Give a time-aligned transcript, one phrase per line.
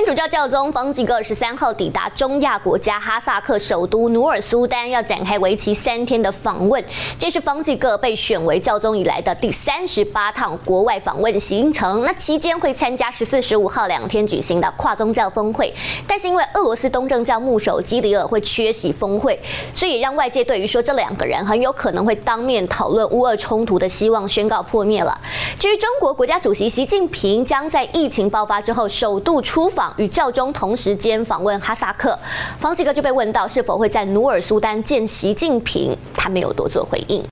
[0.00, 6.82] 天主教教宗方济各十三号抵达中亚国家哈萨克首都努尔苏丹，要展开为期三天的访问。
[7.18, 12.00] 这是方济各被选为教宗以来的第三十八趟国外访问行程。
[12.00, 15.70] 那期间会参加十四、十五号两天举行的跨宗教峰会，
[16.06, 19.38] 但是因为俄罗斯东正教牧首基里尔会缺席峰会，
[19.74, 25.20] 所以让外界对于说这两个人很有可能会当面讨论乌俄冲突的希望宣告破灭了。
[25.58, 32.18] 至于中国国家主席习近平将在疫情爆发之后首度出访与教宗同时间访问哈萨克，
[32.58, 37.24] 方济各就被问到是否会在努尔苏丹见习近平，他没有多做回应。